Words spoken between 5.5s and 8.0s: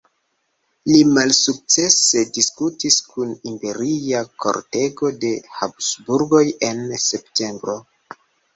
Habsburgoj en septembro.